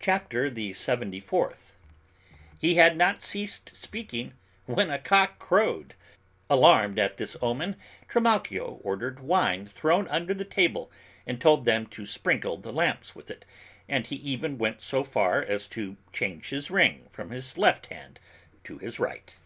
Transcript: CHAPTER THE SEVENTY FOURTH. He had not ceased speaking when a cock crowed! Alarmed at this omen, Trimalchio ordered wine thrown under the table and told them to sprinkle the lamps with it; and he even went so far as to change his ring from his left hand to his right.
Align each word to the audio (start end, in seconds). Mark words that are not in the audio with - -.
CHAPTER 0.00 0.50
THE 0.50 0.74
SEVENTY 0.74 1.20
FOURTH. 1.20 1.78
He 2.58 2.74
had 2.74 2.94
not 2.94 3.22
ceased 3.22 3.74
speaking 3.74 4.34
when 4.66 4.90
a 4.90 4.98
cock 4.98 5.38
crowed! 5.38 5.94
Alarmed 6.50 6.98
at 6.98 7.16
this 7.16 7.38
omen, 7.40 7.76
Trimalchio 8.06 8.80
ordered 8.82 9.20
wine 9.20 9.66
thrown 9.66 10.06
under 10.08 10.34
the 10.34 10.44
table 10.44 10.92
and 11.26 11.40
told 11.40 11.64
them 11.64 11.86
to 11.86 12.04
sprinkle 12.04 12.58
the 12.58 12.70
lamps 12.70 13.14
with 13.16 13.30
it; 13.30 13.46
and 13.88 14.08
he 14.08 14.16
even 14.16 14.58
went 14.58 14.82
so 14.82 15.02
far 15.04 15.40
as 15.42 15.66
to 15.68 15.96
change 16.12 16.50
his 16.50 16.70
ring 16.70 17.08
from 17.10 17.30
his 17.30 17.56
left 17.56 17.86
hand 17.86 18.20
to 18.64 18.76
his 18.76 18.98
right. 19.00 19.38